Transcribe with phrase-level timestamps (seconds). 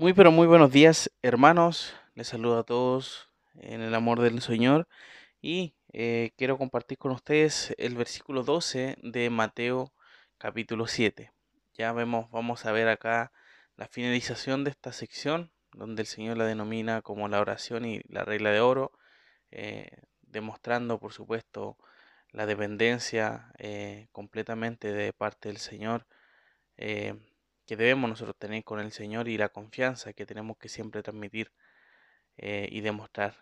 [0.00, 4.86] Muy pero muy buenos días hermanos, les saludo a todos en el amor del Señor
[5.42, 9.92] y eh, quiero compartir con ustedes el versículo 12 de Mateo
[10.38, 11.32] capítulo 7.
[11.74, 13.32] Ya vemos, vamos a ver acá
[13.74, 18.24] la finalización de esta sección donde el Señor la denomina como la oración y la
[18.24, 18.92] regla de oro,
[19.50, 19.90] eh,
[20.22, 21.76] demostrando por supuesto
[22.30, 26.06] la dependencia eh, completamente de parte del Señor
[27.68, 31.52] que debemos nosotros tener con el Señor y la confianza que tenemos que siempre transmitir
[32.38, 33.36] eh, y demostrar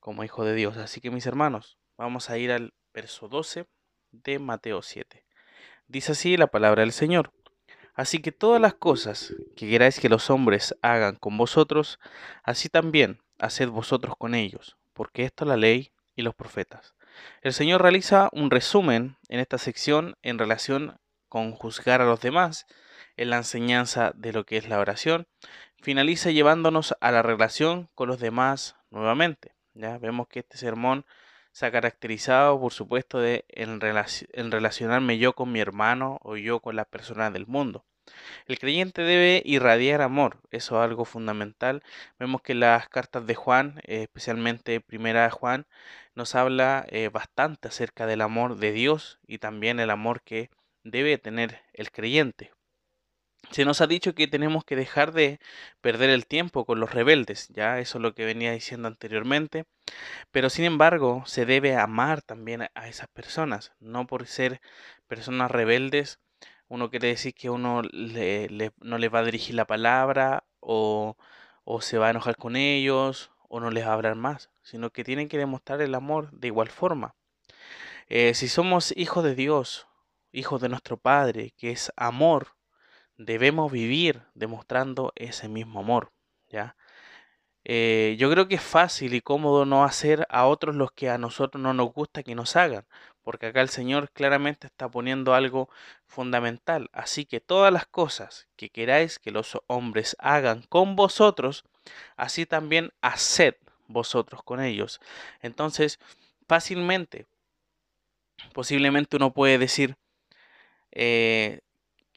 [0.00, 0.78] como hijo de Dios.
[0.78, 3.66] Así que mis hermanos, vamos a ir al verso 12
[4.10, 5.26] de Mateo 7.
[5.86, 7.30] Dice así la palabra del Señor.
[7.92, 12.00] Así que todas las cosas que queráis que los hombres hagan con vosotros,
[12.42, 16.94] así también haced vosotros con ellos, porque esto es la ley y los profetas.
[17.42, 20.96] El Señor realiza un resumen en esta sección en relación
[21.28, 22.64] con juzgar a los demás
[23.16, 25.26] en la enseñanza de lo que es la oración,
[25.80, 29.54] finaliza llevándonos a la relación con los demás nuevamente.
[29.74, 31.04] Ya vemos que este sermón
[31.52, 33.80] se ha caracterizado, por supuesto, de en,
[34.50, 37.84] relacionarme yo con mi hermano o yo con las personas del mundo.
[38.46, 41.82] El creyente debe irradiar amor, eso es algo fundamental.
[42.18, 45.66] Vemos que las cartas de Juan, eh, especialmente primera de Juan,
[46.14, 50.50] nos habla eh, bastante acerca del amor de Dios y también el amor que
[50.84, 52.52] debe tener el creyente.
[53.50, 55.38] Se nos ha dicho que tenemos que dejar de
[55.80, 59.66] perder el tiempo con los rebeldes, ya eso es lo que venía diciendo anteriormente,
[60.30, 64.60] pero sin embargo se debe amar también a esas personas, no por ser
[65.06, 66.20] personas rebeldes,
[66.72, 71.16] uno quiere decir que uno no les va a dirigir la palabra o,
[71.82, 75.04] se va a enojar con ellos o no les va a hablar más, sino que
[75.04, 77.14] tienen que demostrar el amor de igual forma.
[78.08, 79.86] Eh, si somos hijos de Dios,
[80.32, 82.56] hijos de nuestro Padre, que es amor,
[83.16, 86.12] debemos vivir demostrando ese mismo amor,
[86.48, 86.76] ¿ya?
[87.64, 91.18] Eh, yo creo que es fácil y cómodo no hacer a otros los que a
[91.18, 92.86] nosotros no nos gusta que nos hagan,
[93.22, 95.68] porque acá el Señor claramente está poniendo algo
[96.06, 96.90] fundamental.
[96.92, 101.64] Así que todas las cosas que queráis que los hombres hagan con vosotros,
[102.16, 103.54] así también haced
[103.86, 105.00] vosotros con ellos.
[105.40, 106.00] Entonces,
[106.48, 107.26] fácilmente,
[108.52, 109.96] posiblemente uno puede decir,
[110.92, 111.60] eh,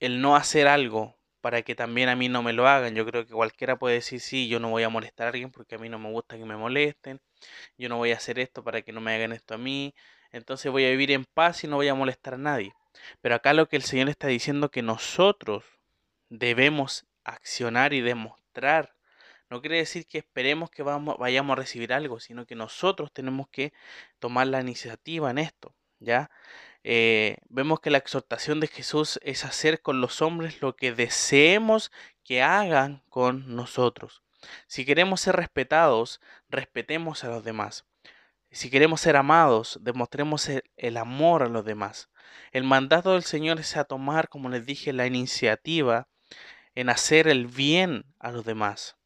[0.00, 2.94] el no hacer algo para que también a mí no me lo hagan.
[2.94, 5.76] Yo creo que cualquiera puede decir, sí, yo no voy a molestar a alguien porque
[5.76, 7.20] a mí no me gusta que me molesten,
[7.78, 9.94] yo no voy a hacer esto para que no me hagan esto a mí,
[10.32, 12.74] entonces voy a vivir en paz y no voy a molestar a nadie.
[13.20, 15.64] Pero acá lo que el Señor está diciendo que nosotros
[16.28, 18.94] debemos accionar y demostrar.
[19.48, 23.72] No quiere decir que esperemos que vayamos a recibir algo, sino que nosotros tenemos que
[24.18, 26.30] tomar la iniciativa en esto, ¿ya?
[26.82, 31.92] Eh, vemos que la exhortación de Jesús es hacer con los hombres lo que deseemos
[32.24, 34.22] que hagan con nosotros.
[34.66, 37.84] Si queremos ser respetados, respetemos a los demás.
[38.50, 42.08] Si queremos ser amados, demostremos el, amor a los demás.
[42.52, 46.08] El mandato del Señor es a tomar, como les dije, la iniciativa
[46.74, 48.96] en hacer el bien a los demás.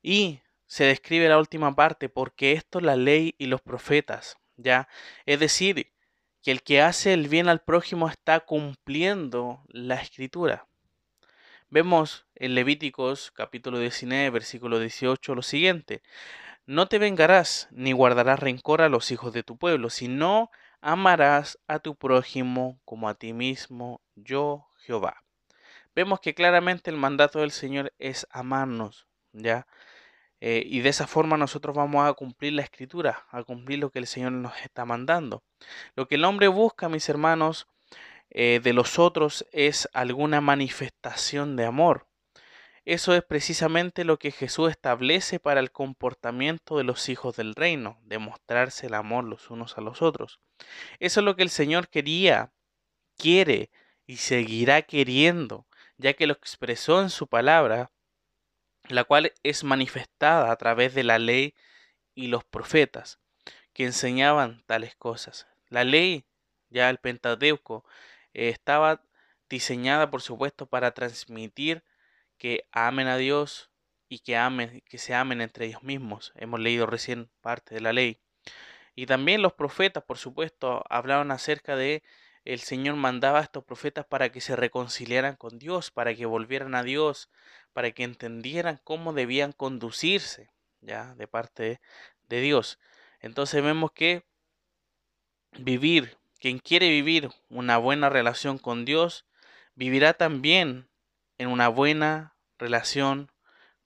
[0.00, 4.88] Y se describe la última parte, porque esto es la ley y los profetas, ¿ya?
[5.26, 5.91] Es decir,
[6.42, 10.66] que el que hace el bien al prójimo está cumpliendo la escritura.
[11.70, 16.02] Vemos en Levíticos capítulo 19, versículo 18 lo siguiente.
[16.66, 21.78] No te vengarás ni guardarás rencor a los hijos de tu pueblo, sino amarás a
[21.78, 25.22] tu prójimo como a ti mismo, yo Jehová.
[25.94, 29.66] Vemos que claramente el mandato del Señor es amarnos, ¿ya?
[30.44, 34.00] Eh, y de esa forma nosotros vamos a cumplir la escritura, a cumplir lo que
[34.00, 35.44] el Señor nos está mandando.
[35.94, 37.68] Lo que el hombre busca, mis hermanos,
[38.28, 42.08] eh, de los otros es alguna manifestación de amor.
[42.84, 48.00] Eso es precisamente lo que Jesús establece para el comportamiento de los hijos del reino,
[48.02, 50.40] demostrarse el amor los unos a los otros.
[50.98, 52.50] Eso es lo que el Señor quería,
[53.16, 53.70] quiere
[54.08, 55.68] y seguirá queriendo,
[55.98, 57.92] ya que lo expresó en su palabra
[58.88, 61.54] la cual es manifestada a través de la ley
[62.14, 63.20] y los profetas
[63.72, 65.46] que enseñaban tales cosas.
[65.68, 66.24] La ley,
[66.70, 67.84] ya el Pentateuco,
[68.34, 69.02] eh, estaba
[69.48, 71.84] diseñada, por supuesto, para transmitir
[72.38, 73.70] que amen a Dios
[74.08, 76.32] y que amen, que se amen entre ellos mismos.
[76.36, 78.20] Hemos leído recién parte de la ley.
[78.94, 82.02] Y también los profetas, por supuesto, hablaban acerca de
[82.44, 86.74] el Señor mandaba a estos profetas para que se reconciliaran con Dios, para que volvieran
[86.74, 87.30] a Dios,
[87.72, 91.80] para que entendieran cómo debían conducirse, ya, de parte
[92.28, 92.78] de Dios.
[93.20, 94.24] Entonces vemos que
[95.58, 99.26] vivir, quien quiere vivir una buena relación con Dios,
[99.74, 100.88] vivirá también
[101.38, 103.30] en una buena relación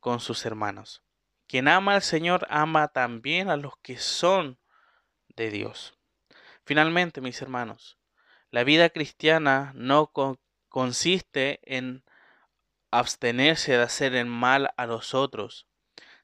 [0.00, 1.02] con sus hermanos.
[1.46, 4.58] Quien ama al Señor ama también a los que son
[5.36, 5.96] de Dios.
[6.64, 7.98] Finalmente, mis hermanos,
[8.50, 10.12] la vida cristiana no
[10.68, 12.04] consiste en
[12.98, 15.66] abstenerse de hacer el mal a los otros,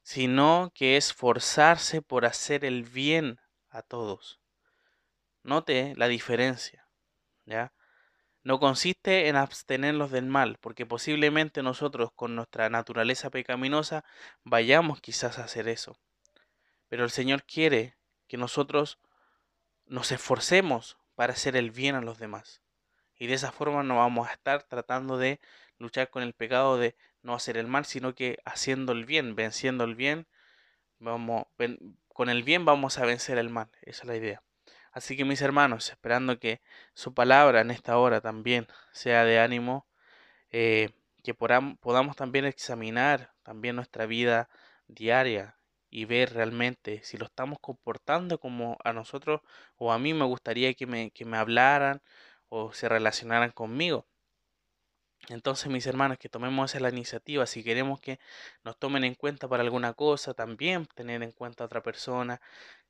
[0.03, 3.41] sino que es forzarse por hacer el bien
[3.71, 4.41] a todos.
[5.43, 6.89] Note la diferencia,
[7.45, 7.73] ¿ya?
[8.45, 14.05] No consiste en abstenerlos del mal, porque posiblemente nosotros con nuestra naturaleza pecaminosa
[14.43, 15.97] vayamos quizás a hacer eso.
[16.89, 17.97] Pero el Señor quiere
[18.27, 18.99] que nosotros
[19.87, 22.63] nos esforcemos para hacer el bien a los demás.
[23.17, 25.41] Y de esa forma no vamos a estar tratando de
[25.83, 29.85] luchar con el pecado de no hacer el mal, sino que haciendo el bien, venciendo
[29.85, 30.27] el bien,
[30.99, 31.47] vamos,
[32.09, 33.71] con el bien vamos a vencer el mal.
[33.83, 34.43] Esa es la idea.
[34.93, 36.61] Así que mis hermanos, esperando que
[36.95, 39.87] su palabra en esta hora también sea de ánimo,
[40.51, 40.91] eh,
[41.23, 44.49] que podamos también examinar también nuestra vida
[44.89, 45.57] diaria
[45.91, 49.41] y ver realmente si lo estamos comportando como a nosotros
[49.77, 52.03] o a mí me gustaría que me, que me hablaran
[52.49, 54.07] o se relacionaran conmigo.
[55.29, 57.47] Entonces, mis hermanos, que tomemos esa la iniciativa.
[57.47, 58.19] Si queremos que
[58.65, 62.41] nos tomen en cuenta para alguna cosa, también tener en cuenta a otra persona.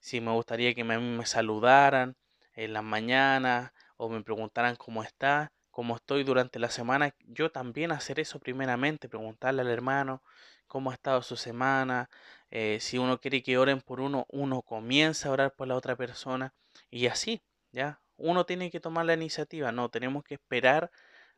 [0.00, 2.16] Si me gustaría que me, me saludaran
[2.54, 7.92] en las mañanas o me preguntaran cómo está, cómo estoy durante la semana, yo también
[7.92, 10.22] hacer eso primeramente, preguntarle al hermano
[10.66, 12.08] cómo ha estado su semana.
[12.50, 15.96] Eh, si uno quiere que oren por uno, uno comienza a orar por la otra
[15.96, 16.54] persona
[16.90, 17.42] y así,
[17.72, 18.00] ¿ya?
[18.16, 20.90] Uno tiene que tomar la iniciativa, no, tenemos que esperar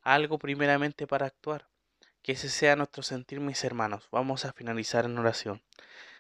[0.04, 1.68] algo primeramente para actuar.
[2.22, 4.08] Que ese sea nuestro sentir, mis hermanos.
[4.12, 5.62] Vamos a finalizar en oración.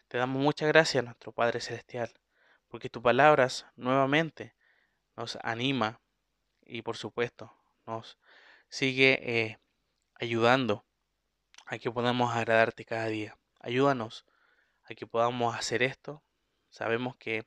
[0.08, 2.12] Te damos muchas gracias, nuestro Padre Celestial,
[2.68, 4.54] porque tus palabras nuevamente
[5.16, 6.00] nos anima
[6.66, 7.52] y por supuesto
[7.86, 8.18] nos
[8.68, 9.58] sigue eh,
[10.14, 10.84] ayudando
[11.66, 13.38] a que podamos agradarte cada día.
[13.60, 14.26] Ayúdanos
[14.84, 16.22] a que podamos hacer esto.
[16.68, 17.46] Sabemos que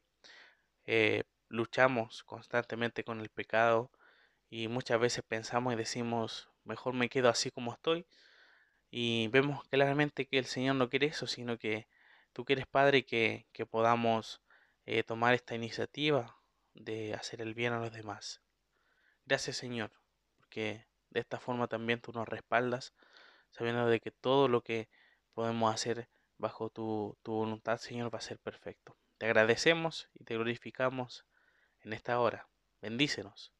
[0.85, 3.91] eh, luchamos constantemente con el pecado,
[4.49, 8.05] y muchas veces pensamos y decimos, mejor me quedo así como estoy.
[8.89, 11.87] Y vemos claramente que el Señor no quiere eso, sino que
[12.33, 14.41] tú quieres, Padre, que, que podamos
[14.85, 16.37] eh, tomar esta iniciativa
[16.73, 18.41] de hacer el bien a los demás.
[19.25, 19.91] Gracias, Señor,
[20.37, 22.93] porque de esta forma también tú nos respaldas,
[23.49, 24.89] sabiendo de que todo lo que
[25.33, 28.95] podemos hacer bajo tu, tu voluntad, Señor, va a ser perfecto.
[29.17, 31.25] Te agradecemos y te glorificamos
[31.81, 32.47] en esta hora.
[32.81, 33.56] Bendícenos.